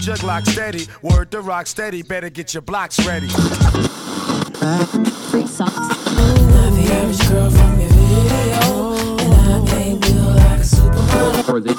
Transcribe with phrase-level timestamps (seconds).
[0.00, 0.86] star, old jug lock steady.
[1.02, 3.28] Word to rock steady, better get your blocks ready.
[3.28, 5.76] Free socks.
[5.76, 11.74] Not the average girl from your video, and I can't feel like a supermodel.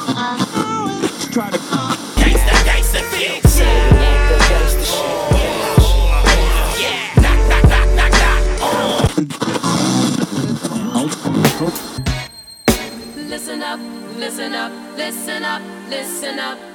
[1.32, 3.60] try to Gangsta, gangsta, fix
[13.16, 13.80] Listen up,
[14.18, 16.71] listen up, listen up, listen up, listen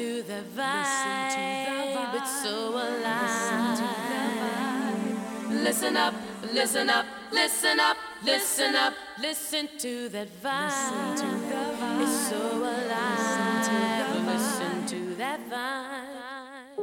[0.00, 2.14] to the vibe.
[2.14, 3.78] It's so alive.
[5.50, 6.14] Listen up,
[6.54, 12.00] listen up, listen up, listen up, listen to that vibe.
[12.00, 13.66] It's so alive.
[14.24, 16.76] Listen to that vibe.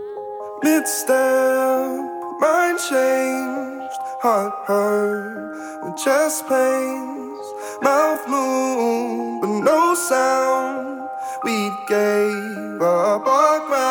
[0.62, 1.90] Mid-step,
[2.40, 7.46] mind changed, heart hurt, chest pains,
[7.82, 10.97] mouth moved, but no sound.
[11.44, 13.87] We gave up our ground.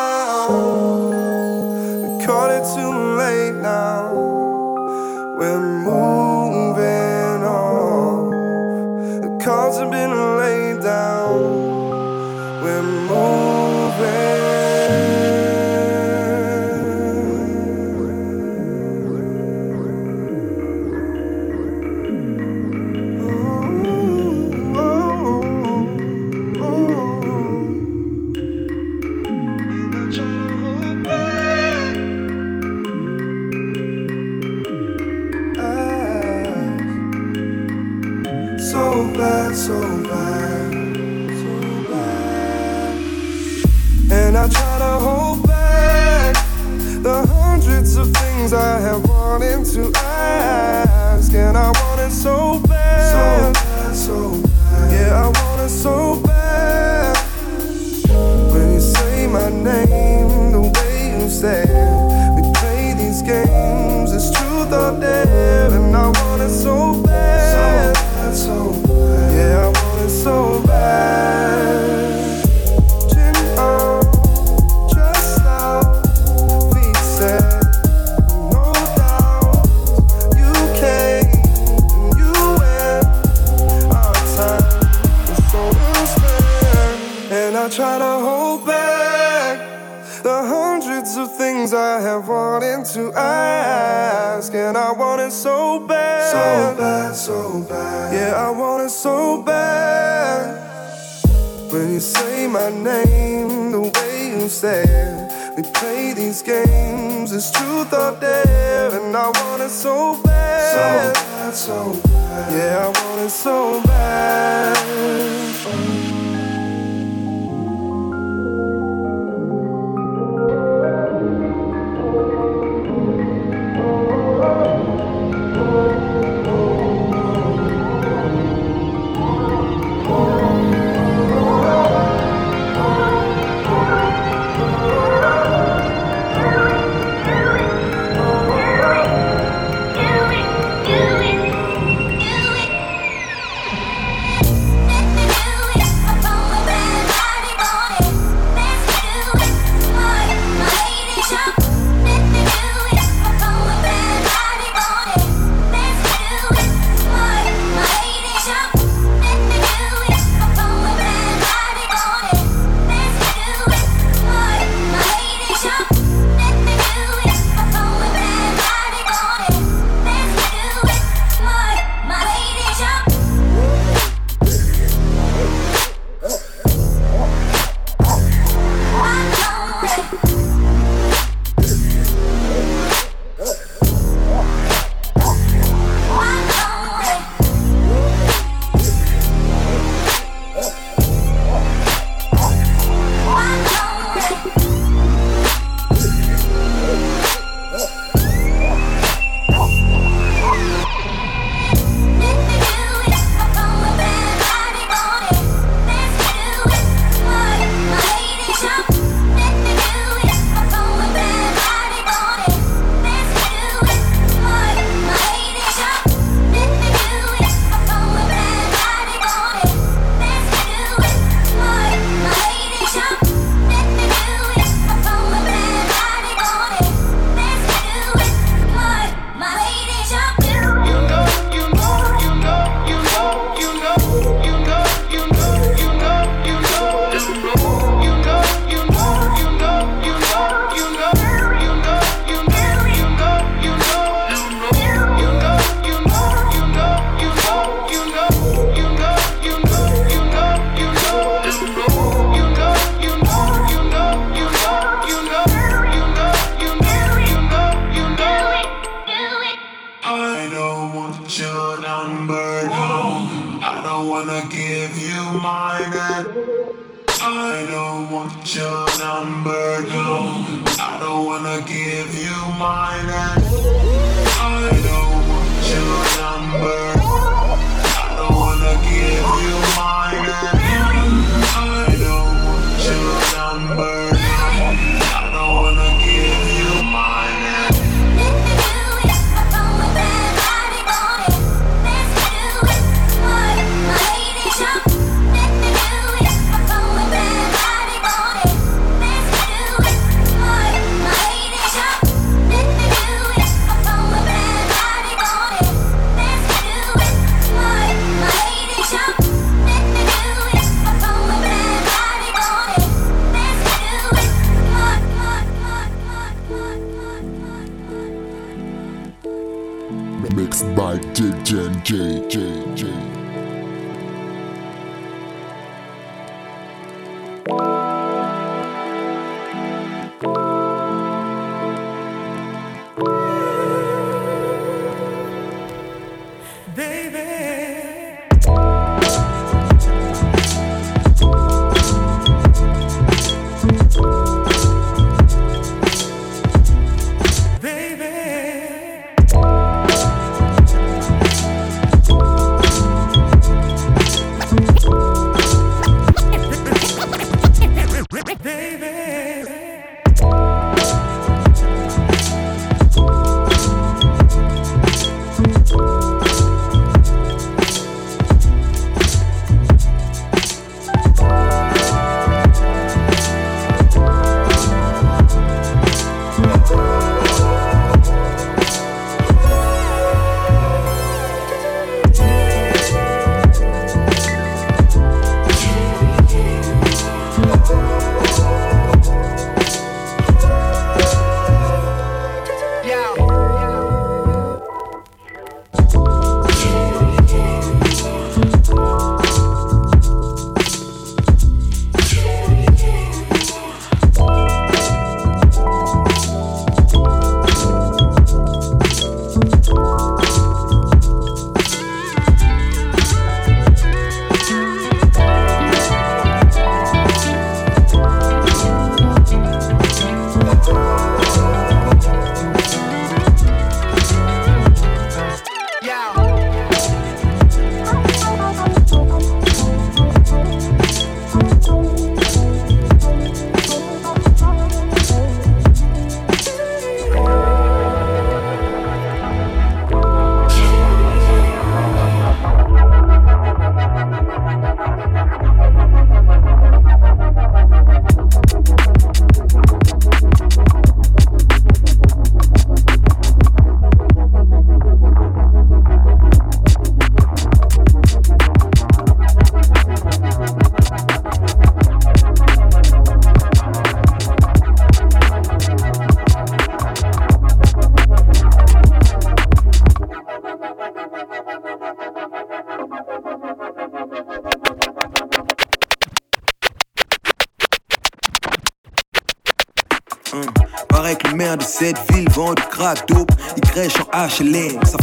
[102.47, 108.17] Say my name, the way you say it, we play these games, it's truth or
[108.19, 112.53] dare, and I want it so bad, so bad, so bad.
[112.53, 114.77] Yeah, I want it so bad.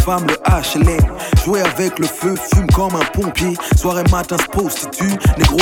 [0.04, 1.00] Femme le HLM.
[1.44, 3.56] Jouer avec le feu, fume comme un pompier.
[3.76, 5.60] Soirée matin se prostitue, négro.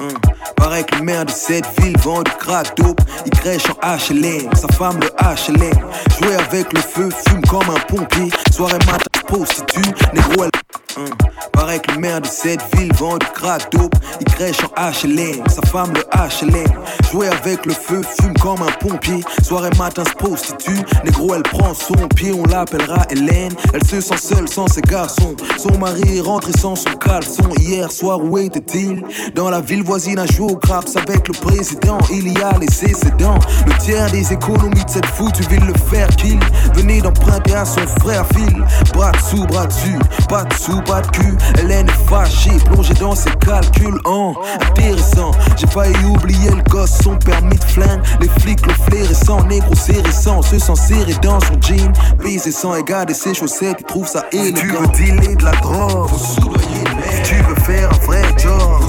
[0.00, 0.08] Hum.
[0.56, 3.00] Paraît que le maire de cette ville vend du crack dope.
[3.26, 5.78] Il crèche en HLM, sa femme le HLM.
[6.18, 8.30] Jouer avec le feu, fume comme un pompier.
[8.50, 10.44] Soirée matin se prostitue, négro.
[10.44, 11.02] Elle...
[11.02, 11.10] Hum.
[11.64, 13.94] Paraît que le maire de cette ville vend du crack dope.
[14.20, 16.78] Il crèche en HLM, sa femme le HLM.
[17.10, 19.24] Jouer avec le feu, fume comme un pompier.
[19.42, 23.54] Soirée matin se prostitue, négro elle prend son pied, on l'appellera Hélène.
[23.72, 25.34] Elle se sent seule sans ses garçons.
[25.56, 27.48] Son mari est rentré sans son caleçon.
[27.58, 29.02] Hier soir, où était-il?
[29.34, 31.96] Dans la ville voisine à jouer au craps avec le président.
[32.10, 33.38] Il y a laissé ses dents.
[33.66, 36.38] Le tiers des économies de cette foutue ville le faire qu'il
[36.74, 38.62] venait d'emprunter à son frère Phil.
[38.92, 41.34] Bras dessous, bras dessus, pas de sous, pas de cul.
[41.58, 43.98] Hélène est fâchée, plongée dans ses calculs.
[44.04, 48.02] Oh, intéressant, j'ai failli oublier le gosse, son permis de flingue.
[48.20, 51.92] Les flics le flairissant, négro récent, se sent serré dans son jean.
[52.22, 54.60] Baiser sans égard et ses chaussettes, il trouve ça élégant.
[54.60, 56.10] Tu veux dealer de la drogue,
[57.24, 58.82] tu veux faire un vrai job.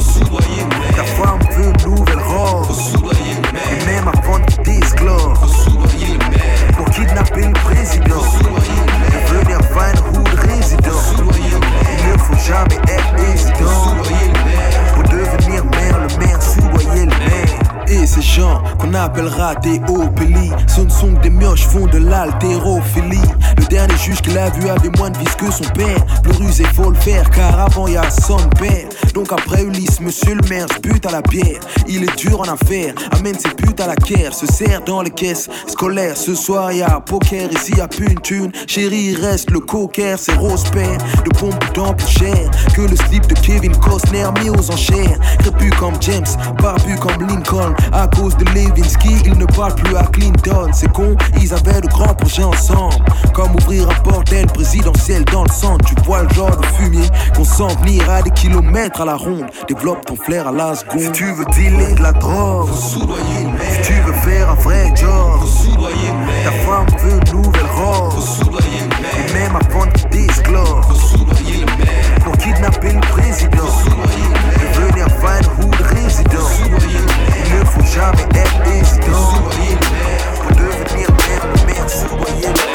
[0.95, 2.67] Ta femme veut une nouvelle robe.
[3.71, 5.33] Et même avant de t'esclore.
[6.77, 8.23] Pour kidnapper le président.
[9.29, 11.24] Devenir Van Hood résident
[12.47, 12.79] jamais
[13.33, 13.95] évident.
[14.93, 17.65] Pour devenir maire, le maire soudoyait le maire.
[17.87, 23.21] Et ces gens qu'on appellera des opélies, ce sont des mioches font de l'haltérophilie.
[23.57, 26.05] Le dernier juge qu'il a vu avait moins de vis que son père.
[26.23, 28.87] Plus rusé, faut le faire, car avant y a son père.
[29.13, 31.59] Donc après Ulysse, monsieur le maire, bute à la bière.
[31.87, 34.33] Il est dur en affaires, amène ses putes à la caire.
[34.33, 36.17] Se sert dans les caisses scolaires.
[36.17, 38.51] Ce soir y a poker, ici y a plus une thune.
[38.67, 40.97] Chérie, reste le cocker, c'est rose père.
[41.23, 45.19] De pompe dans plus cher que le slip de Kevin Costner mis aux enchères.
[45.39, 46.25] Crépu comme James,
[46.61, 47.73] barbu comme Lincoln.
[47.91, 50.69] À cause de Levinsky, il ne parle plus à Clinton.
[50.73, 53.03] C'est con, ils avaient de grands projets ensemble.
[53.53, 55.85] Ouvrir un bordel présidentiel dans le centre.
[55.85, 59.45] Tu vois le genre de fumier qu'on sent venir à des kilomètres à la ronde.
[59.67, 60.99] Développe ton flair à la seconde.
[60.99, 62.99] Si tu veux dealer de la drogue, si
[63.83, 65.39] tu veux faire un vrai job,
[66.43, 68.13] ta femme veut une nouvelle robe.
[69.17, 71.17] Et même avant qu'il disclose,
[72.23, 73.71] pour kidnapper le président,
[74.75, 76.49] devenir fan hood résident.
[77.45, 79.33] Il ne faut jamais être hésitant.
[80.35, 82.74] Pour devenir mère, le soudoyer le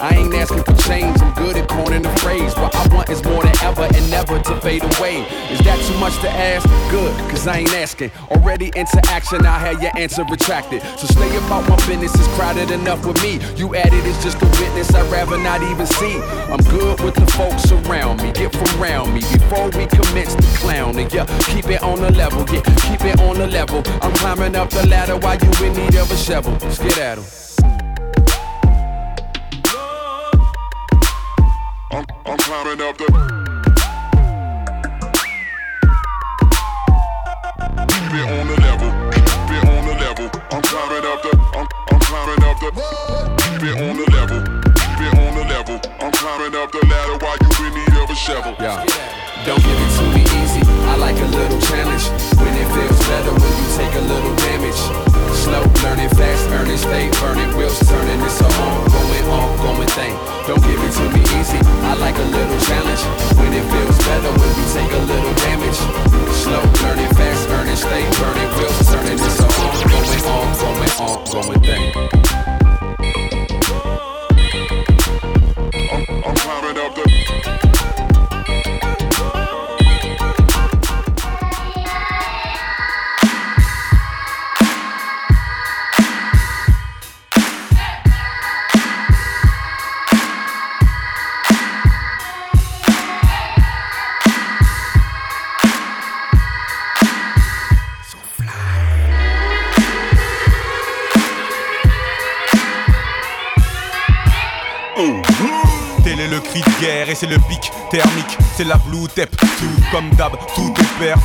[0.00, 2.54] I ain't asking for change, I'm good at coining the phrase.
[2.56, 5.22] What I want is more than ever and never to fade away.
[5.50, 6.68] Is that too much to ask?
[6.90, 8.10] Good, cause I ain't asking.
[8.30, 10.82] Already into action, I had your answer retracted.
[10.98, 13.40] So stay about my business, it's crowded enough with me.
[13.56, 16.18] You added is just a witness, I'd rather not even see.
[16.50, 20.58] I'm good with the folks around me, get from around me before we commence the
[20.60, 21.08] clowning.
[21.10, 23.82] Yeah, keep it on the level, yeah, keep it on the level.
[24.02, 26.52] I'm climbing up the ladder while you in need of a shovel.
[26.60, 27.45] Let's get at 'em.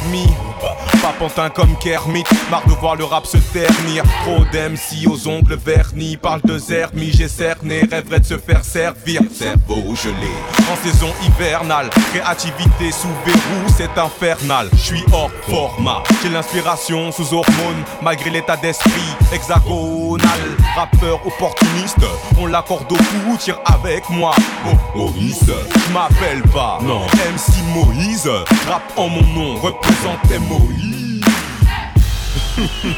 [0.01, 0.27] Est permis.
[0.27, 0.50] Pas
[1.21, 4.03] pantin comme Kermit, marre de voir le rap se ternir.
[4.23, 9.21] Trop d'MC aux ongles vernis, parle de zermi, j'ai cerné, rêverait de se faire servir.
[9.31, 10.31] Cerveau gelé,
[10.71, 14.67] en saison hivernale, créativité sous verrou, c'est infernal.
[14.73, 20.41] Je suis hors format, j'ai l'inspiration sous hormones, malgré l'état d'esprit hexagonal.
[20.75, 21.99] Rappeur opportuniste,
[22.39, 24.33] on l'accorde au cou, tire avec moi.
[24.65, 28.29] Oh, Maurice, je m'appelle pas, non, MC Moïse,
[28.67, 31.10] rap en mon nom, représente Moïse.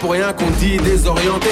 [0.00, 1.50] pour rien qu'on dit désorienté.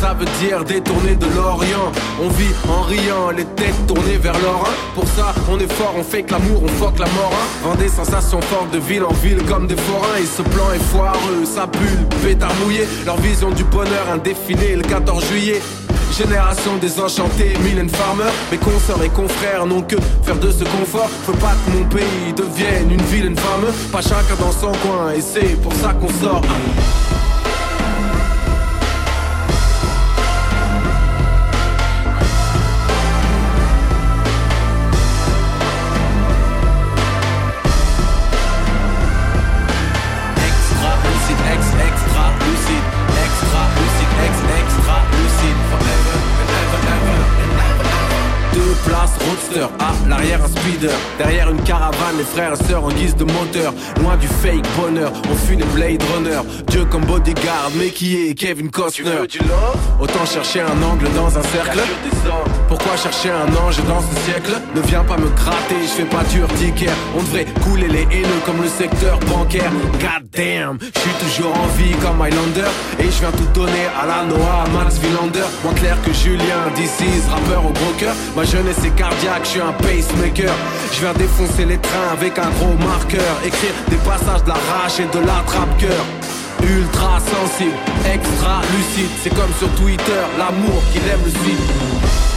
[0.00, 1.90] Ça veut dire détourner de l'Orient.
[2.22, 4.74] On vit en riant, les têtes tournées vers l'Orient.
[4.94, 7.32] Pour ça, on est fort, on fait que l'amour, on fuck la mort.
[7.66, 7.74] Hein.
[7.78, 10.18] Des sensations fortes de ville en ville comme des forains.
[10.20, 12.86] Et ce plan est foireux, ça pue, le pétard mouillé.
[13.06, 15.60] Leur vision du bonheur, un défilé le 14 juillet.
[16.16, 21.32] Génération désenchantée, Mylène Farmer Mes consoeurs et confrères n'ont que faire de ce confort Faut
[21.32, 25.60] pas que mon pays devienne une vilaine femme Pas chacun dans son coin et c'est
[25.60, 26.42] pour ça qu'on sort
[51.18, 55.12] derrière une caravane, les frères et sœurs en guise de moteur, loin du fake bonheur,
[55.30, 59.10] on fuit les Blade Runner, Dieu comme bodyguard, mais qui est Kevin Costner?
[60.00, 61.80] Autant chercher un angle dans un cercle.
[62.74, 66.24] Pourquoi chercher un ange dans ce siècle Ne viens pas me gratter, je fais pas
[66.24, 66.96] d'urticaire.
[67.16, 69.70] On devrait couler les haineux comme le secteur bancaire.
[70.00, 72.66] God damn, je suis toujours en vie comme Highlander.
[72.98, 75.46] Et je viens tout donner à la Noah, à Max Villander.
[75.62, 78.12] Moins clair que Julien, DC's, rappeur au cœur.
[78.34, 80.52] Ma jeunesse est cardiaque, je suis un pacemaker.
[80.94, 83.38] Je viens défoncer les trains avec un gros marqueur.
[83.46, 86.04] Écrire des passages de la rage et de la trappe-cœur.
[86.60, 87.78] Ultra sensible,
[88.12, 92.34] extra lucide, c'est comme sur Twitter, l'amour qu'il aime le suite.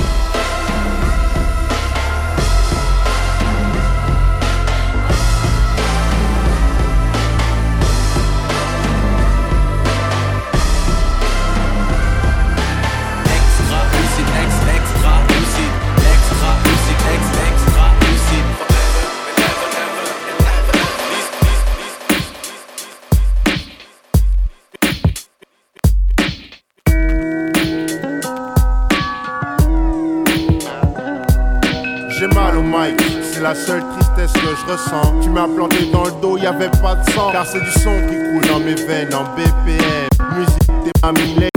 [34.59, 35.19] Je ressens.
[35.21, 37.31] Tu m'as planté dans le dos, y avait pas de sang.
[37.31, 40.07] Car c'est du son qui coule dans mes veines en BPM.
[40.37, 41.56] Musique, t'es ma lady,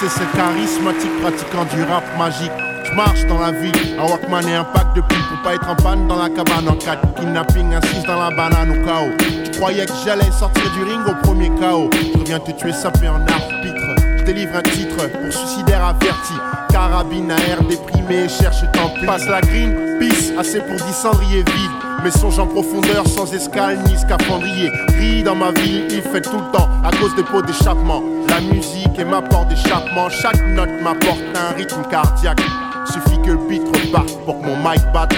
[0.00, 2.52] applaudissez ce charismatique pratiquant du rap magique.
[2.84, 5.68] Je marche dans la ville, un Walkman et un pack de pipes pour pas être
[5.68, 9.12] en panne dans la cabane en 4 Kidnapping, assise dans la banane au chaos.
[9.44, 11.90] Tu croyais que j'allais sortir du ring au premier chaos.
[11.92, 14.16] Je reviens te tuer sapé en arbitre.
[14.18, 16.34] Je délivre un titre pour suicidaire averti.
[16.70, 19.06] Carabine à air déprimé, cherche tant pis.
[19.06, 21.89] Passe la green, peace, assez pour 10 cendriers vides.
[22.02, 24.70] Mes songes en profondeur, sans escale ni scaphandrier.
[24.88, 28.02] Gris dans ma ville, il fait tout le temps à cause des pots d'échappement.
[28.28, 30.08] La musique est ma porte d'échappement.
[30.08, 32.40] Chaque note m'apporte un rythme cardiaque.
[32.86, 35.14] Suffit que le beat reparte pour que mon mic batte.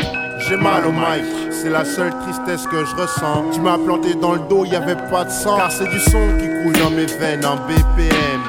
[0.48, 1.24] j'ai mal au mic.
[1.50, 3.44] C'est la seule tristesse que je ressens.
[3.52, 5.56] Tu m'as planté dans le dos, y avait pas de sang.
[5.56, 8.40] Car c'est du son qui coule dans mes veines en BPM.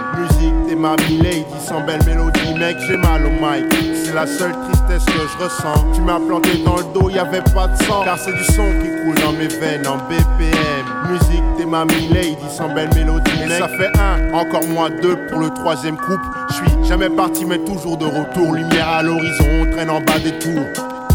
[0.84, 3.74] Ma lady, sans belle mélodie, mec, j'ai mal au mic.
[4.04, 5.86] C'est la seule tristesse que je ressens.
[5.96, 8.04] Tu m'as planté dans le dos, y avait pas de sang.
[8.04, 10.86] Car c'est du son qui coule dans mes veines en BPM.
[11.10, 15.40] Musique, t'es ma lady, sans belle mélodie, Et ça fait un, encore moins deux pour
[15.40, 16.26] le troisième couple.
[16.50, 18.54] Je suis jamais parti, mais toujours de retour.
[18.54, 20.68] Lumière à l'horizon, on traîne en bas des tours.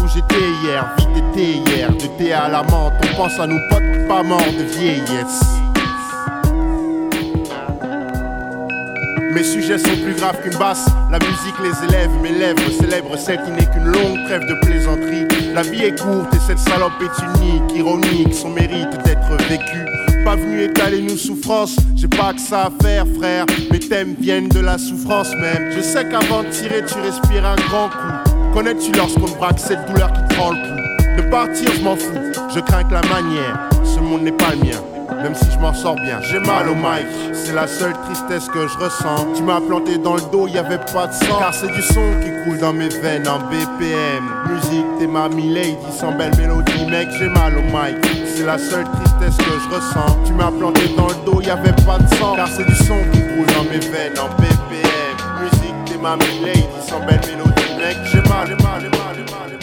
[0.03, 2.93] Où j'étais hier, vite été hier, de thé à la menthe.
[3.03, 5.68] On pense à nos potes pas morts de vieillesse.
[9.31, 10.87] Mes sujets sont plus graves qu'une basse.
[11.11, 15.27] La musique les élève, mes lèvres célèbrent celle qui n'est qu'une longue trêve de plaisanterie.
[15.53, 19.85] La vie est courte et cette salope est unique, ironique, son mérite d'être vécu.
[20.25, 23.45] Pas venu étaler nos souffrances, j'ai pas que ça à faire, frère.
[23.71, 25.71] Mes thèmes viennent de la souffrance même.
[25.75, 28.31] Je sais qu'avant de tirer, tu respires un grand coup.
[28.53, 32.49] Connais-tu lorsqu'on braque cette douleur qui te prend le pouls De partir, je m'en fous,
[32.53, 33.69] je crains que la manière.
[33.83, 36.19] Ce monde n'est pas le mien même si je m'en sors bien.
[36.21, 39.27] J'ai mal au mic, c'est la seule tristesse que je ressens.
[39.35, 41.39] Tu m'as planté dans le dos, y avait pas de sang.
[41.39, 44.23] Car c'est du son qui coule dans mes veines en BPM.
[44.49, 47.97] Musique, t'es ma lady, sans belle mélodie, mec, j'ai mal au mic.
[48.35, 50.17] C'est la seule tristesse que je ressens.
[50.25, 52.35] Tu m'as planté dans le dos, y avait pas de sang.
[52.35, 55.15] Car c'est du son qui coule dans mes veines en BPM.
[55.41, 59.33] Musique, t'es ma lady, sans belle mélodie, mec, j'ai mal, j'ai mal, j'ai mal, j'ai
[59.33, 59.58] mal.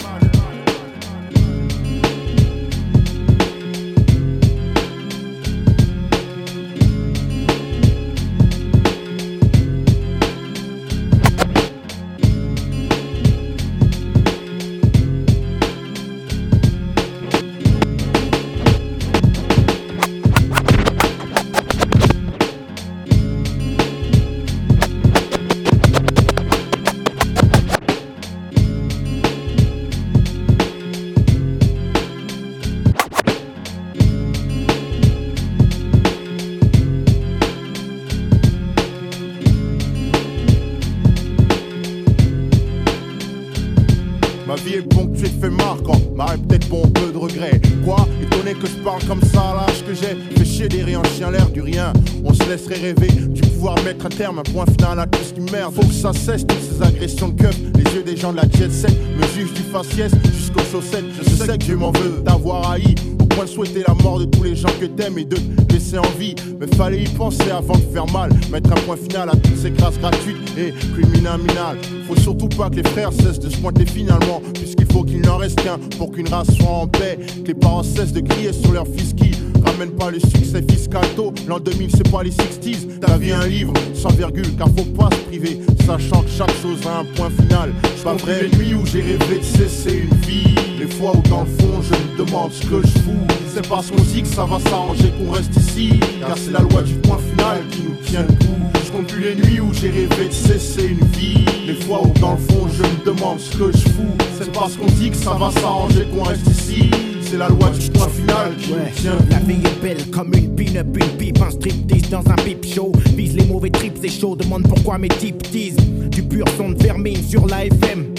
[44.67, 47.61] Vie est ponctuée de faits marquants, m'arrête peut-être pour un peu de regret.
[47.85, 48.07] Quoi?
[48.21, 51.49] Étonné que je parle comme ça l'âge que j'ai Fait chier des en chien l'air
[51.49, 51.93] du rien.
[52.23, 55.33] On se laisserait rêver du pouvoir mettre un terme, un point final à tout ce
[55.33, 55.73] qui merde.
[55.73, 57.47] Faut que ça cesse toutes ces agressions de.
[57.75, 61.05] Les yeux des gens de la jet set me jugent du faciès jusqu'aux chaussettes.
[61.17, 62.95] Je sais que Dieu m'en veut d'avoir haï
[63.37, 65.99] point de souhaiter la mort de tous les gens que t'aimes et de te laisser
[65.99, 66.33] en vie.
[66.59, 68.31] Mais fallait y penser avant de faire mal.
[68.51, 71.77] Mettre un point final à toutes ces grâces gratuites et criminales.
[72.07, 74.41] Faut surtout pas que les frères cessent de se pointer finalement.
[74.55, 77.19] Puisqu'il faut qu'il n'en reste qu'un pour qu'une race soit en paix.
[77.43, 79.29] Que les parents cessent de crier sur leur fils qui
[79.63, 81.31] ramène pas le succès fiscal tôt.
[81.47, 82.97] L'an 2000, c'est pas les 60s.
[82.99, 85.59] Ta vie, un livre sans virgule, car faut pas se priver.
[85.87, 87.71] Sachant que chaque chose a un point final.
[87.95, 90.53] C'est pas vrai, les nuits où j'ai rêvé de cesser une vie.
[90.77, 93.25] Les fois où dans le fond, je me demande ce que je fous.
[93.53, 95.97] C'est parce qu'on dit que ça va s'arranger qu'on reste ici.
[96.19, 98.79] Car c'est la loi du point final qui nous tient le coup.
[98.85, 101.45] Je compte plus les nuits où j'ai rêvé de cesser une vie.
[101.65, 104.17] Les fois où dans le fond, je me demande ce que je fous.
[104.37, 106.91] C'est parce qu'on dit que ça va s'arranger qu'on reste ici.
[107.29, 110.33] C'est la loi du point final qui nous tient le La vie est belle comme
[110.33, 112.93] une pin-up, une pipe, un striptease dans un pipe show.
[113.17, 115.75] Vise les mauvais trips, c'est chaud, demande pourquoi mes types teasent.
[116.09, 118.16] Du pur son de vermine sur la FM.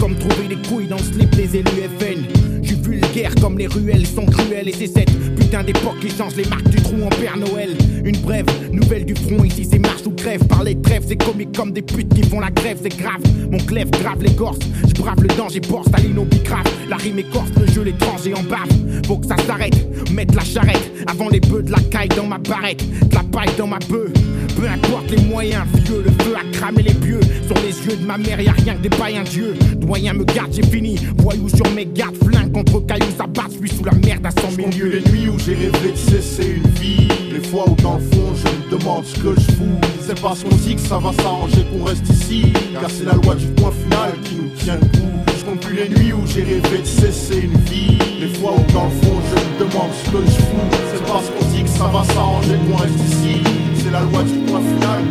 [0.00, 2.24] Comme trouver les couilles dans le slip des élus FN.
[2.62, 6.34] Je suis vulgaire comme les ruelles sont cruelles et c'est cette putain d'époque qui change
[6.34, 7.70] les marques du trou en Père Noël.
[8.04, 10.44] Une brève nouvelle du front ici c'est marche ou crève.
[10.46, 13.22] Par les trêves c'est comique comme des putes qui font la grève c'est grave.
[13.50, 16.66] Mon clève grave l'écorce, je brave le danger, bord Staline au bicrave.
[16.88, 18.68] La rime écorce le jeu l'étranger en bave.
[19.06, 22.38] Faut que ça s'arrête, mettre la charrette avant les bœufs de la caille dans ma
[22.38, 24.10] barrette, de la paille dans ma bœuf.
[24.58, 27.20] Peu importe les moyens, vieux, le feu a cramé les pieux.
[27.46, 29.54] Sur les yeux de ma mère, y a rien que des païens dieux.
[29.76, 30.96] Doyen me garde, j'ai fini.
[31.18, 34.50] Voyou sur mes gardes, flingue contre cailloux, ça bat, suis sous la merde à 100
[34.50, 35.00] 000 Compte lieues.
[35.04, 37.06] les nuits où j'ai rêvé de cesser une vie.
[37.32, 39.78] Les fois où dans le fond je me demande ce que je fous.
[40.04, 42.52] C'est parce qu'on dit que ça va s'arranger qu'on reste ici.
[42.80, 45.12] Car c'est la loi du point final qui nous tient le coup.
[45.38, 47.96] Je compte plus les nuits où j'ai rêvé de cesser une vie.
[48.18, 50.78] Les fois où dans le fond je me demande ce que je fous.
[50.92, 53.47] C'est parce qu'on dit que ça va s'arranger qu'on reste ici.
[53.88, 55.02] C'est la loi du point final.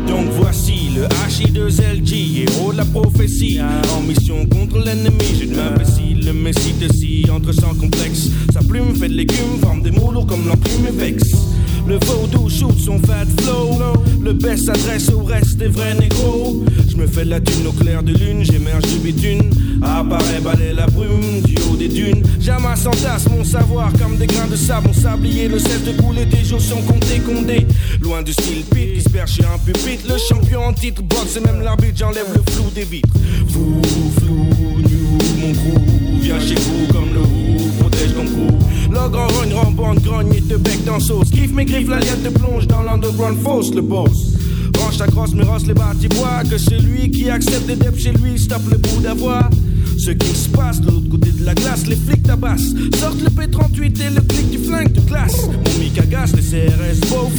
[0.06, 3.58] Donc voici le H-I-2-L-G Héros de la prophétie.
[3.96, 8.94] En mission contre l'ennemi Je m'imbécile, le messie de si Entre sans complexe Sa plume
[8.94, 11.53] fait de légumes Forme des mots lourds comme l'enclume et vexe
[11.86, 13.78] le vaudou shoot son fat flow
[14.22, 18.02] Le best s'adresse au reste des vrais négros Je me fais la thune au clair
[18.02, 19.50] de lune, j'émerge du bitume.
[19.82, 22.22] Apparaît, balai la brume du haut des dunes.
[22.40, 24.86] J'amasse entasse mon savoir comme des grains de sable.
[24.86, 27.66] Mon sablier le cesse de couler, des jours sont comptés, condés.
[28.00, 30.06] Loin du style pit qui se chez un pupitre.
[30.08, 33.12] Le champion en titre boxe et même l'arbitre, j'enlève le flou des vitres.
[33.48, 33.82] Fou,
[34.20, 36.20] flou, new, mon crew.
[36.20, 38.53] Viens chez vous comme le roux, protège ton cou.
[38.94, 41.30] L'ogre rogne, rembande, grogne et te bec dans sauce.
[41.30, 44.34] Kiffe mes griffes, la liette te plonge dans l'underground fausse, le boss.
[44.78, 46.42] Range ta crosse, mais rosse les bâtis bois.
[46.48, 49.50] Que celui qui accepte des depths chez lui stoppe le bout d'avoir.
[49.98, 52.74] Ce qui se passe de l'autre côté de la glace, les flics tabassent.
[52.98, 55.46] Sortent le P38 et le clic du flingue de classe.
[55.46, 57.32] Mon mic agace, les CRS beauf.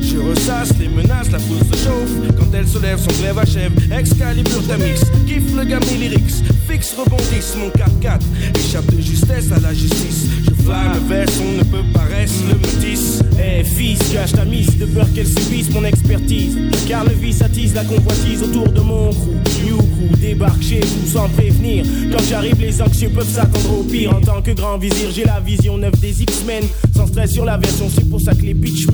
[0.00, 2.36] Je ressasse les menaces, la foule se chauffe.
[2.38, 3.72] Quand elle se lève, son glaive achève.
[3.92, 6.42] Excalibur Tamix, kiffe le gamin lyrics.
[6.68, 8.20] Fixe, rebondisse, mon 4-4.
[8.58, 10.26] Échappe de justesse à la justice.
[10.44, 12.04] Je flamme le veste, on ne peut pas
[12.48, 13.22] le métis.
[13.38, 16.56] Eh fils, cache ta mise de peur qu'elle subisse mon expertise.
[16.86, 19.42] Car le vice attise la convoitise autour de mon crew.
[19.64, 21.84] New crew débarque chez vous sans prévenir.
[22.12, 24.14] Quand j'arrive, les anxieux peuvent s'attendre au pire.
[24.14, 26.64] En tant que grand vizir, j'ai la vision neuve des X-Men.
[26.94, 28.86] Sans stress sur la version, c'est pour ça que les bitch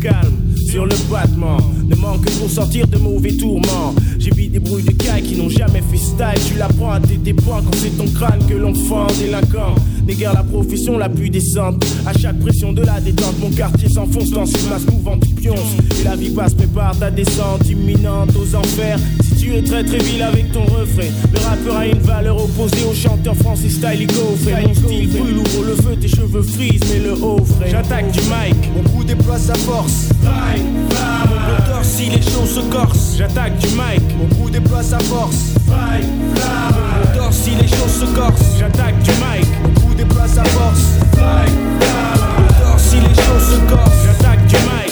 [0.00, 0.36] Calme
[0.70, 1.58] sur le battement.
[1.84, 3.94] Ne manque pour sortir de mauvais tourments.
[4.18, 6.46] J'ai vu des bruits de cailles qui n'ont jamais fait style.
[6.48, 9.74] Tu l'apprends à tes points quand c'est ton crâne que l'on fend délinquant.
[10.06, 11.84] Négare la profession la plus décente.
[12.06, 15.74] À chaque pression de la détente, mon quartier s'enfonce dans une masse mouvante qui pionce.
[16.00, 18.98] Et la vie passe, prépare ta descente imminente aux enfers.
[19.22, 22.84] Si tu es très très vil avec ton refrain, le rappeur a une valeur opposée
[22.88, 27.00] au chanteur français style et Mon style brûle, ouvre le feu, tes cheveux frisent, mais
[27.00, 27.70] le haut frais.
[27.70, 30.10] J'attaque du mic, Mon coup déploie sa force.
[30.22, 33.16] Mon bloteur si les choses se corsent.
[33.18, 35.54] J'attaque du mic, Mon coup déploie sa force.
[35.66, 38.58] Mon bloteur si les choses se corsent.
[38.58, 39.46] j'attaque du mic,
[39.96, 40.98] déploie sa force.
[41.16, 44.04] Mon bloteur si les choses se corsent.
[44.04, 44.85] j'attaque du mic.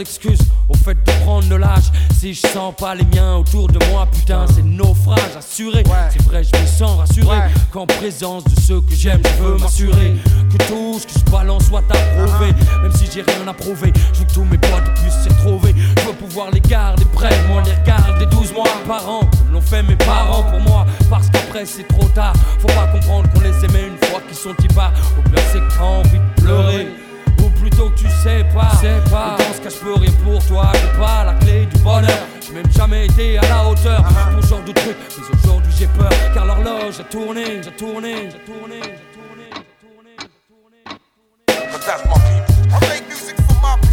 [0.00, 1.90] Excuse au fait de prendre de l'âge.
[2.18, 5.84] Si je sens pas les miens autour de moi, putain, c'est naufrage assuré.
[6.10, 7.36] C'est vrai, je me sens rassuré
[7.70, 10.14] qu'en présence de ceux que j'aime, je veux m'assurer
[10.50, 12.52] que tout ce que je balance soit approuvé.
[12.82, 15.74] Même si j'ai rien à prouver, je veux que tous mes potes puissent s'y retrouver.
[15.98, 19.60] Je veux pouvoir les garder près, moi les regarder 12 mois par an, comme l'ont
[19.60, 20.86] fait mes parents pour moi.
[21.08, 24.54] Parce qu'après c'est trop tard, faut pas comprendre qu'on les aimait une fois qu'ils sont
[24.62, 24.92] ipars.
[25.18, 27.09] Au pire, c'est que t'as envie de pleurer.
[27.60, 29.36] Plutôt que tu sais pas, sais pas.
[29.36, 32.26] Dans ce cas, je peux rien pour toi, j'ai pas la clé du bonheur.
[32.40, 34.96] J'ai même jamais été à la hauteur pour ce genre de truc.
[35.18, 39.76] Mais aujourd'hui j'ai peur, car l'horloge a tourné, j'ai tourné, j'ai tourné, j'ai tourné, j'ai
[39.78, 41.70] tourné, j'ai tourné.
[41.70, 42.54] Cause that's my people.
[42.72, 43.89] I make music for my people.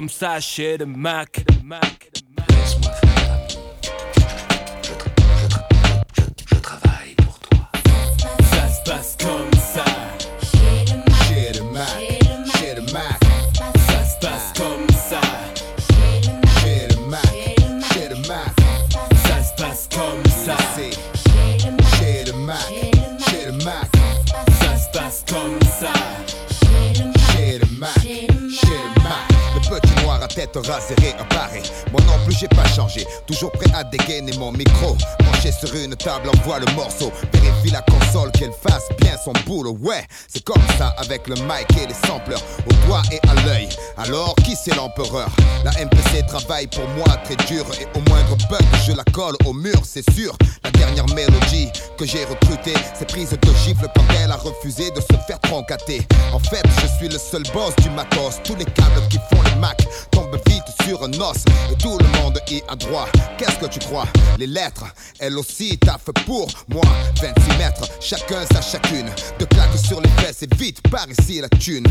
[0.00, 1.44] Comme ça chez le Mac.
[1.62, 2.19] Mac.
[30.52, 31.62] Quête rasée réapparait.
[31.92, 33.06] Moi non plus, j'ai pas changé.
[33.26, 34.96] Toujours prêt à dégainer mon micro.
[35.20, 37.12] Branché sur une table, envoie le morceau.
[37.60, 39.76] Vérifie la console qu'elle fasse bien son boulot.
[39.80, 42.42] Ouais, c'est comme ça avec le mic et les sampleurs.
[42.66, 43.68] Au doigt et à l'œil.
[43.96, 45.28] Alors, qui c'est l'empereur?
[45.64, 47.66] La MPC travaille pour moi très dur.
[47.80, 50.36] Et au moindre bug, je la colle au mur, c'est sûr.
[50.64, 55.00] La dernière mélodie que j'ai recrutée, c'est prise de gifle quand elle a refusé de
[55.00, 56.06] se faire troncater.
[56.32, 58.40] En fait, je suis le seul boss du matos.
[58.44, 61.44] Tous les câbles qui font les Mac tombent vite sur un os.
[61.70, 63.06] Et tout le monde y a droit.
[63.36, 64.06] Qu'est-ce que tu crois?
[64.38, 64.86] Les lettres,
[65.18, 66.82] elles aussi taffent pour moi.
[67.20, 69.10] 26 mètres, chacun sa chacune.
[69.38, 71.86] De claques sur les fesses et vite par ici la thune.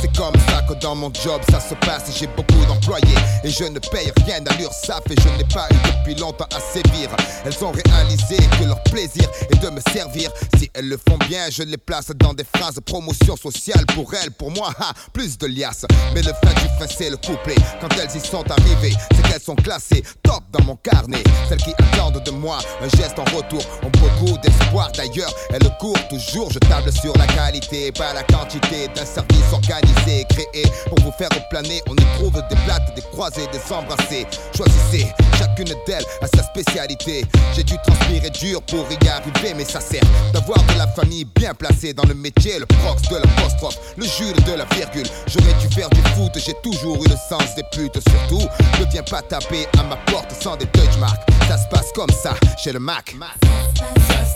[0.00, 2.04] C'est comme ça que dans mon job ça se passe.
[2.18, 5.76] J'ai beaucoup d'employés et je ne paye rien à l'URSSAF et je n'ai pas eu
[5.98, 7.08] depuis longtemps à sévir.
[7.44, 10.30] Elles ont réalisé que leur plaisir est de me servir.
[10.58, 14.32] Si elles le font bien, je les place dans des phrases promotion sociale pour elles,
[14.32, 14.72] pour moi,
[15.12, 15.86] plus de liasses.
[16.14, 17.54] Mais le fin du fin, c'est le couplet.
[17.80, 21.22] Quand elles y sont arrivées, c'est qu'elles sont classées top dans mon carnet.
[21.48, 24.90] Celles qui attendent de moi un geste en retour ont beaucoup d'espoir.
[25.02, 26.48] D'ailleurs, elles courent toujours.
[26.52, 31.28] Je table sur la qualité, pas la quantité d'un service organisé, créé pour vous faire
[31.50, 31.82] planer.
[31.90, 34.28] On y trouve des plates, des croisés, des embrassés.
[34.56, 37.24] Choisissez, chacune d'elles a sa spécialité.
[37.52, 41.52] J'ai dû transpirer dur pour y arriver, mais ça sert d'avoir de la famille bien
[41.52, 45.08] placée dans le métier, le prox de l'apostrophe, le Jules de la virgule.
[45.26, 47.98] J'aurais dû faire du foot, j'ai toujours eu le sens des putes.
[48.08, 48.46] Surtout,
[48.78, 51.28] ne viens pas taper à ma porte sans des touch marks.
[51.48, 53.16] Ça se passe comme ça chez le Mac.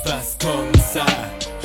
[0.07, 1.56] Se passe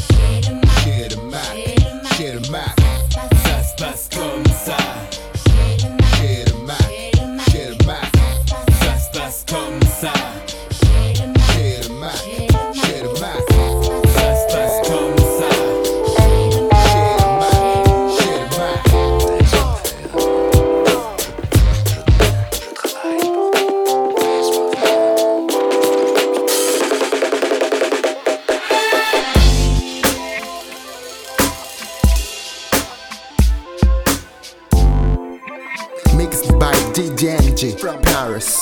[38.31, 38.60] from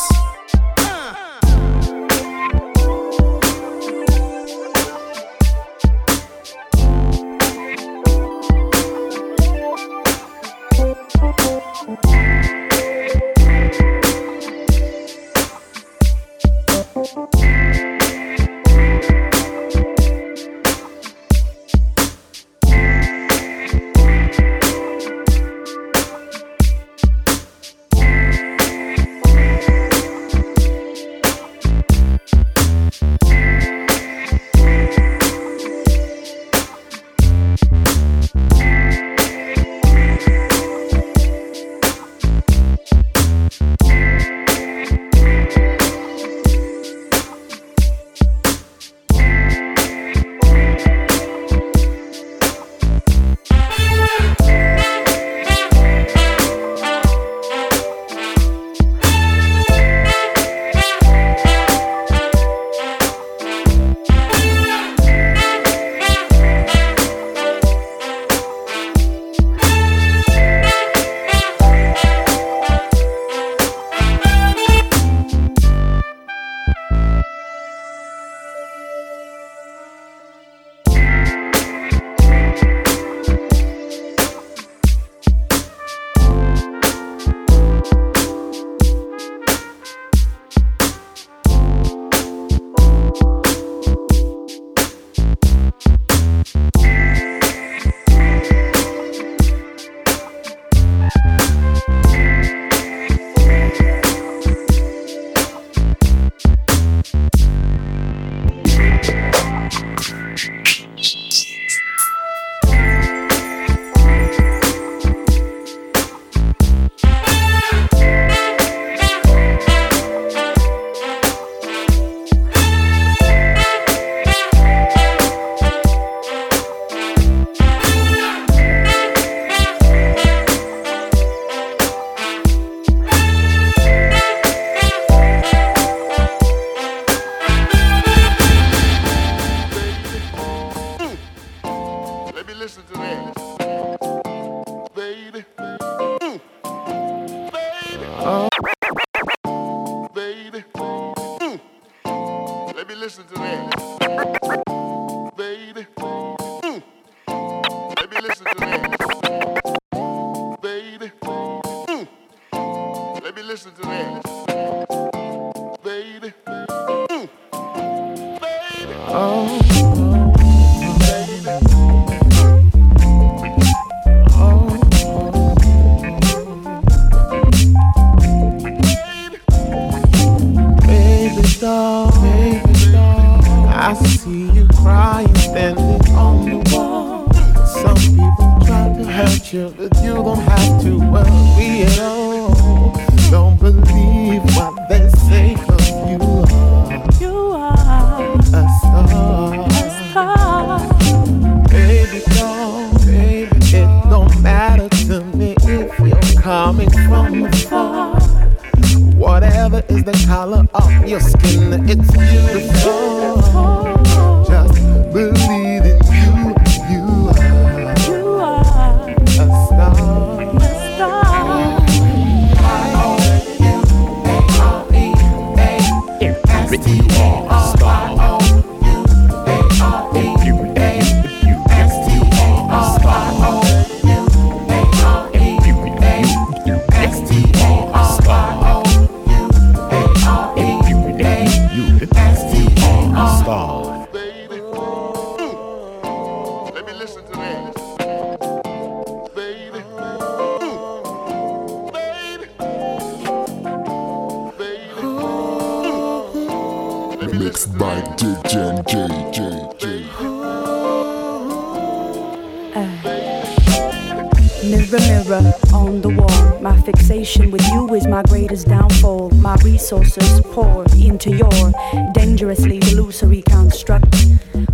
[264.64, 266.60] Mirror, mirror on the wall.
[266.62, 269.32] My fixation with you is my greatest downfall.
[269.32, 271.74] My resources pour into your
[272.14, 274.16] dangerously illusory construct.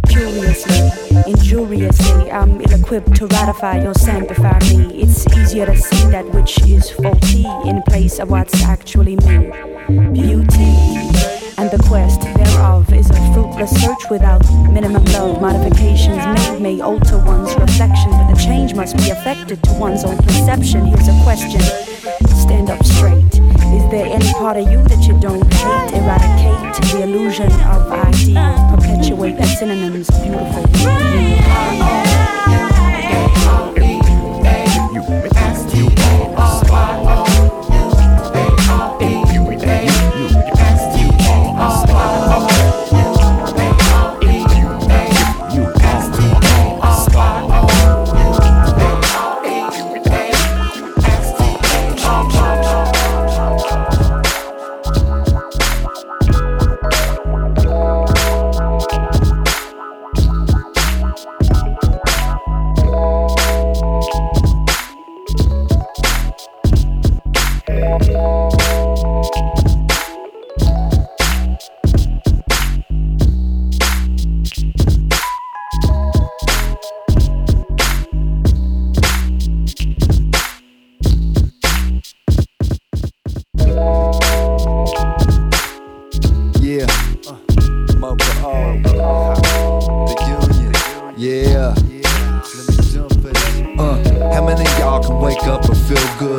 [0.09, 0.91] Curiously,
[1.25, 5.01] injuriously, I'm ill equipped to ratify your sanctify me.
[5.01, 9.51] It's easier to see that which is faulty in place of what's actually me.
[10.13, 10.73] Beauty
[11.57, 12.21] and the quest
[12.55, 14.41] thereof is a fruitless search without
[14.71, 15.41] minimum love.
[15.41, 20.17] Modifications made may alter one's reflection, but the change must be affected to one's own
[20.17, 20.85] perception.
[20.85, 21.61] Here's a question
[22.41, 23.39] stand up straight.
[23.77, 25.93] Is there any part of you that you don't hate?
[25.99, 30.65] Eradicate the illusion of ideal, perpetuate the synonyms, beautiful.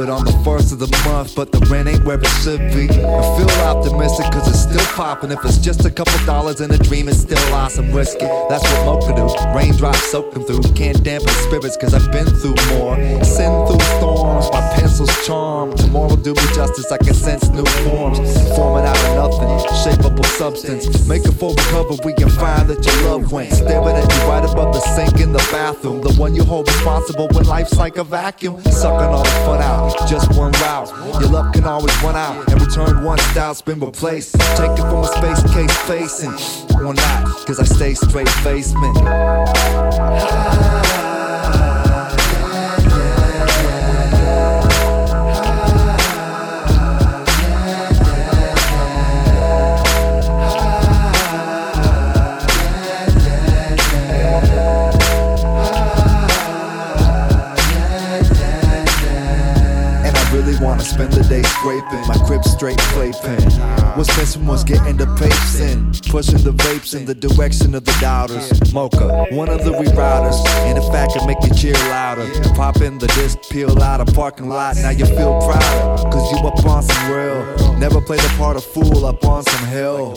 [0.07, 2.89] Good on the first of the month, but the rent ain't where it should be?
[2.89, 5.31] I feel optimistic cause it's still popping.
[5.31, 7.93] If it's just a couple dollars in a dream, it's still awesome.
[7.93, 8.31] Risk it.
[8.49, 9.27] That's what Mocha do.
[9.55, 10.63] Raindrops soaking through.
[10.75, 12.97] Can't dampen spirits cause I've been through more.
[13.25, 15.77] Sin through storms, my pencil's charmed.
[15.79, 18.19] Tomorrow will do me justice, I can sense new forms.
[18.57, 19.51] Forming out of nothing,
[19.83, 21.07] shape up shapeable substance.
[21.09, 23.53] Make a full recovery we can find that your love went.
[23.53, 26.01] Staring at you right above the sink in the bathroom.
[26.01, 28.61] The one you hold responsible when life's like a vacuum.
[28.63, 30.89] Sucking all the fun out, just one route.
[31.21, 34.33] Your love can always run out and return one style's been replaced.
[34.57, 36.33] Take it from a space case facing.
[36.85, 38.97] Or not, cause I stay straight basement.
[60.97, 63.43] Spend the day my crib straight playpen.
[63.97, 67.97] What's missing was getting the papes in, pushing the vapes in the direction of the
[68.01, 68.73] doubters.
[68.73, 72.99] Mocha, one of the rerouters, and if I can make you cheer louder, pop in
[72.99, 74.77] the disc, peel out a parking lot.
[74.77, 77.77] Now you feel proud, cause you up on some real.
[77.79, 80.15] Never play the part of fool up on some hill.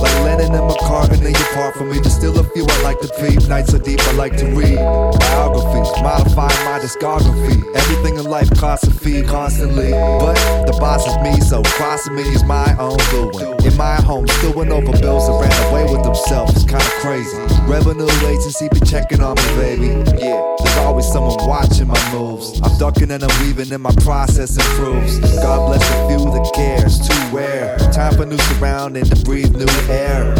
[0.00, 1.98] Like Lennon and McCartney, you part from me.
[1.98, 3.46] There's still a few I like to peep.
[3.48, 7.62] Nights so deep, I like to read biographies, modify my discography.
[7.76, 9.90] Everything in life costs a fee, constantly.
[9.90, 10.34] But
[10.66, 13.56] the boss is me, so crossing me is my own doing.
[13.64, 16.52] In my home, stewing over bills that ran away with themselves.
[16.54, 17.36] It's kinda crazy.
[17.66, 19.88] Revenue agency be checking on me, baby.
[20.16, 22.60] Yeah, there's always someone watching my moves.
[22.62, 25.18] I'm ducking and I'm weaving, and my process improves.
[25.44, 27.00] God bless the few that cares.
[27.08, 27.76] Too rare.
[27.92, 30.36] Time for new surrounding to breathe new air.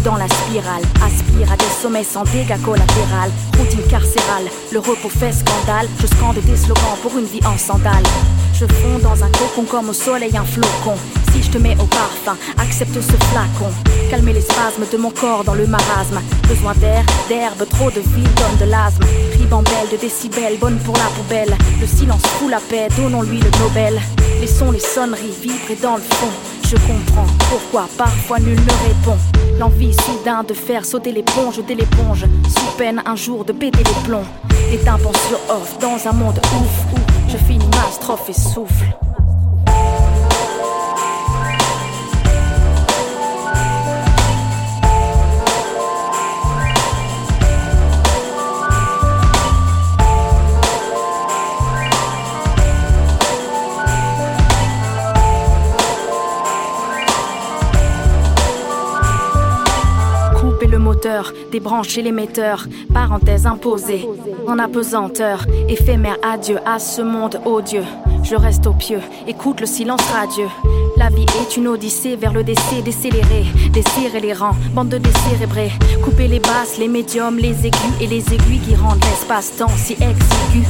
[0.00, 0.82] Dans la spirale.
[1.04, 5.88] Aspire à des sommets sans dégâts collatéral Routine carcérale, le repos fait scandale.
[6.00, 8.04] Je scande des slogans pour une vie en sandales.
[8.52, 10.96] Je fonds dans un cocon comme au soleil un flocon.
[11.32, 13.72] Si je te mets au parfum, accepte ce flacon.
[14.10, 16.20] Calmer les spasmes de mon corps dans le marasme.
[16.48, 19.04] Besoin d'air, d'herbe, trop de ville donne de l'asthme.
[19.38, 21.56] Ribambelle de décibels, bonne pour la poubelle.
[21.80, 24.00] Le silence fout la paix, donnons-lui le Nobel.
[24.40, 26.30] Laissons les sonneries vibrer dans le fond.
[26.64, 29.47] Je comprends pourquoi parfois nul ne répond.
[29.58, 34.06] L'envie soudain de faire sauter l'éponge dès l'éponge, sous peine un jour de péter les
[34.06, 34.26] plombs.
[34.70, 39.07] Les tympans sur off dans un monde ouf où je finis ma strophe et souffle.
[61.08, 64.06] Le moteur, débrancher l'émetteur, parenthèse imposée,
[64.46, 67.84] en apesanteur, éphémère adieu à ce monde odieux.
[68.22, 70.48] Je reste au pieu, écoute le silence radieux.
[70.98, 75.70] La vie est une odyssée vers le décès décéléré, desserrer les rangs, bande de décérébrés.
[76.02, 80.66] Couper les basses, les médiums, les aigus et les aiguilles qui rendent l'espace-temps si exigu.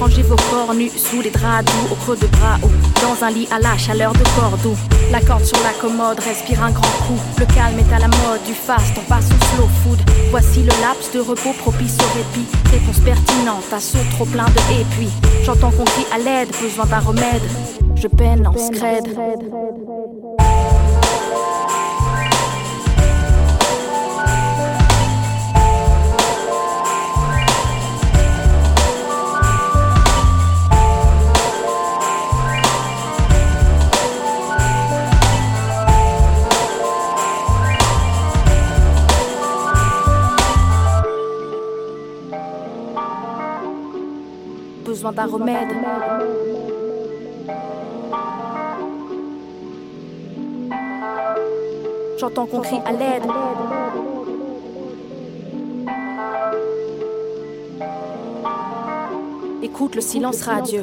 [0.00, 2.68] Rangez vos corps nus sous les draps doux, au creux de bras ou
[3.02, 4.78] dans un lit à la chaleur de corps doux.
[5.12, 7.20] La corde sur la commode, respire un grand coup.
[7.38, 9.98] Le calme est à la mode du fast, on passe au slow food.
[10.30, 12.46] Voici le laps de repos propice au répit.
[12.72, 15.44] Réponse pertinente ce trop plein de et.
[15.44, 17.42] J'entends qu'on crie à l'aide, besoin d'un remède.
[17.96, 19.04] Je peine en scred.
[44.84, 46.45] Besoin d'un remède.
[52.18, 53.24] J'entends qu'on crie à l'aide.
[59.62, 60.82] Écoute le silence radieux.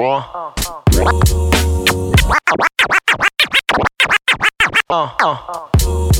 [0.00, 0.22] Uh.
[4.88, 5.10] Uh.
[5.20, 6.19] Uh.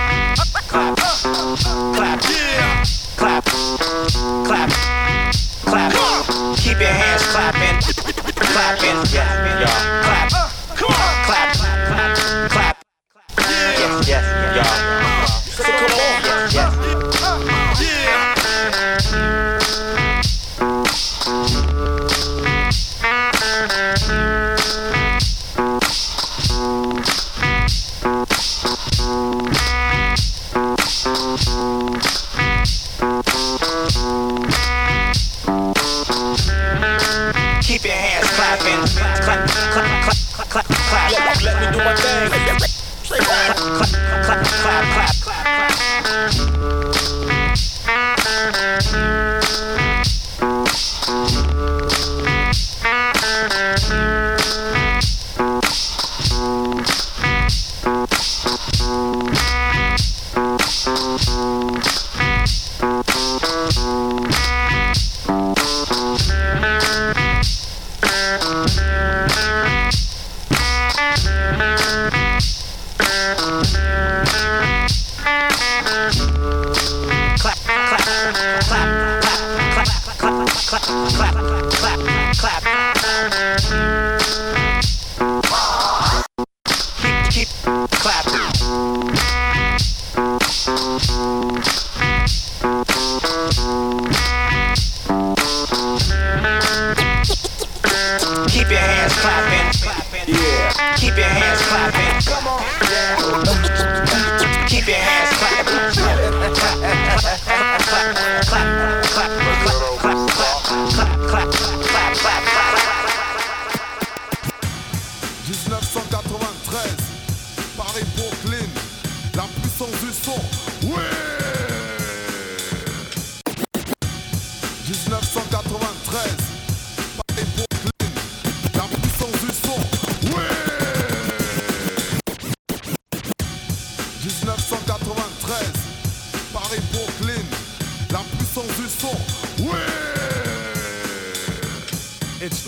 [101.11, 102.21] Keep your hands clapping.
[102.25, 104.10] Come on.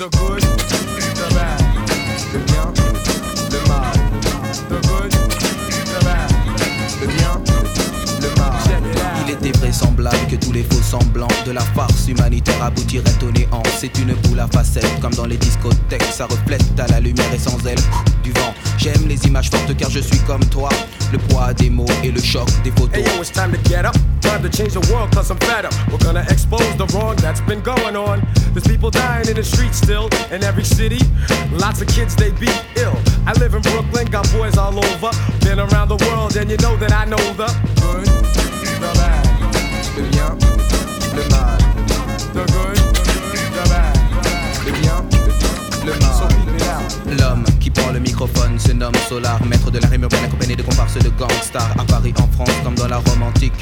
[0.04, 1.62] The good, the bad,
[2.34, 2.74] le bien,
[3.52, 3.94] le mal.
[4.68, 6.32] The good, the bad,
[7.00, 7.42] le bien,
[8.22, 8.52] le mal.
[9.26, 13.64] Il était vraisemblable que tous les faux semblants de la farce humanitaire aboutiraient au néant.
[13.80, 16.04] C'est une boule à facettes, comme dans les discothèques.
[16.12, 17.80] Ça reflète à la lumière et sans elle
[18.24, 18.54] du vent.
[18.78, 20.70] J'aime les images fortes car je suis comme toi.
[21.14, 22.98] Le poids des mots et le choc des photos.
[22.98, 23.96] Hey yo, it's time to get up.
[24.24, 25.66] Time to change the world cause I'm fed.
[25.92, 28.26] We're gonna expose the wrong that's been going on.
[28.54, 31.00] There's people dying in the streets still in every city.
[31.52, 32.48] Lots of kids they be
[32.78, 32.96] ill.
[33.28, 35.12] I live in Brooklyn, got boys all over.
[35.42, 37.52] Been around the world and you know that I know the
[37.84, 38.08] good,
[38.80, 39.28] the bad,
[39.98, 40.32] le bien,
[41.18, 41.60] le mal.
[42.32, 42.80] The good,
[43.58, 43.96] the bad,
[44.66, 45.00] le bien,
[45.84, 46.14] le mal.
[46.16, 47.20] So keep it out.
[47.20, 50.64] L'homme qui prend le microphone se nomme Solar, maître de la rime urbaine accompagné de
[50.64, 53.54] comparses de gangsters à Paris, en France, comme dans la Rome antique.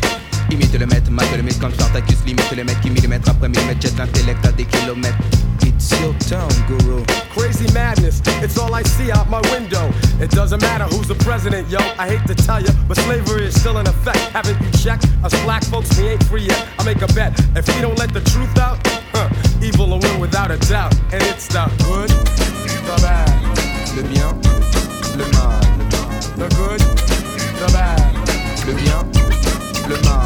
[0.52, 3.82] Imite le maître, mate le mythe comme Spartacus, limite le maître qui millimètre après millimètre
[3.82, 5.16] jette l'intellect à des kilomètres.
[5.64, 7.04] It's your town, guru.
[7.34, 9.90] Crazy madness, it's all I see out my window.
[10.20, 11.80] It doesn't matter who's the president, yo.
[11.98, 14.20] I hate to tell you, but slavery is still in effect.
[14.34, 15.08] Haven't you checked?
[15.24, 16.68] Us black folks, we ain't free yet.
[16.80, 17.32] I make a bet.
[17.56, 18.78] If we don't let the truth out,
[19.14, 19.30] huh,
[19.64, 20.94] evil will win without a doubt.
[21.14, 23.32] And it's the good, the bad,
[23.96, 24.36] le bien,
[25.18, 25.62] le mal.
[26.36, 26.80] The good,
[27.62, 28.12] the bad,
[28.68, 29.21] Le bien,
[29.92, 30.22] le mal.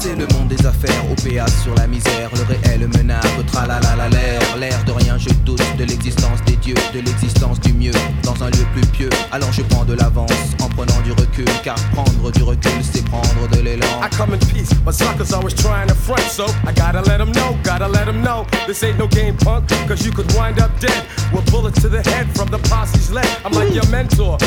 [0.00, 4.40] C'est le monde des affaires, OPA sur la misère, le réel menace, tralala la l'air,
[4.58, 7.92] l'air de rien, je doute de l'existence des dieux, de l'existence du mieux,
[8.22, 9.10] dans un lieu plus pieux.
[9.30, 10.32] Alors je prends de l'avance
[10.62, 13.86] en prenant du recul, car prendre du recul, c'est prendre de l'élan.
[14.02, 17.32] I come in peace, but suckers always trying to front, so I gotta let them
[17.32, 18.46] know, gotta let them know.
[18.66, 22.02] This ain't no game, punk, cause you could wind up dead with bullets to the
[22.08, 23.28] head from the posse's leg.
[23.44, 24.38] I'm like your mentor,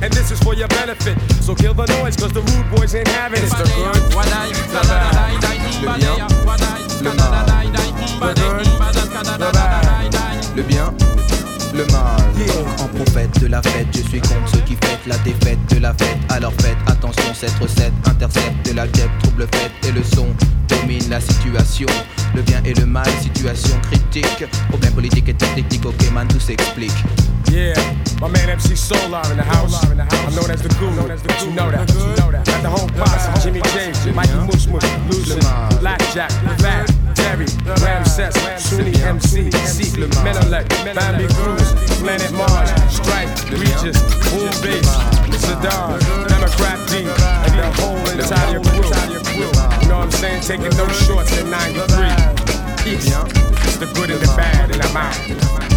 [0.00, 1.18] and this is for your benefit.
[1.42, 3.44] So kill the noise, cause the rude boys ain't having it.
[3.44, 3.68] It's the
[5.82, 6.26] le bien,
[7.02, 7.42] le mal.
[10.54, 10.94] Le bien,
[11.74, 12.20] le mal.
[12.78, 15.94] En prophète de la fête, je suis contre ceux qui fêtent la défaite de la
[15.94, 16.18] fête.
[16.28, 20.28] Alors faites attention, cette recette intercepte de la dette, trouble fête et le son
[20.68, 21.88] domine la situation.
[22.34, 24.44] Le bien et le mal, situation critique.
[24.68, 26.92] Problème politique et technique, ok man, tout s'explique.
[27.52, 27.76] Yeah,
[28.18, 29.76] my man MC Solar in the house.
[29.84, 31.84] I'm known as the guru, but you know that.
[32.48, 35.36] Got the whole posse, Jimmy James, Mikey Mush Mush, Lucy,
[35.76, 36.32] Blackjack,
[36.64, 37.44] Fat, Terry,
[37.84, 40.64] Ramses, Sunni MC, Seek, Menelec,
[40.96, 44.00] Bambi Cruz, Planet Mars, Strike, Regis,
[44.32, 44.88] Boom Bass,
[45.44, 46.00] Sadar,
[46.32, 48.88] Democrat D, and the whole entire crew.
[49.36, 50.40] You know what I'm saying?
[50.40, 52.16] Taking no shorts at 93.
[52.80, 53.12] Peace.
[53.12, 55.71] It's the good and the bad, and I'm out.